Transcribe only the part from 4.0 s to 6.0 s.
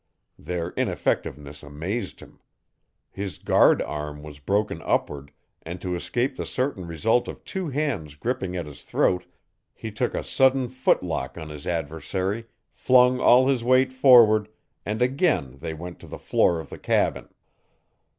was broken upward, and to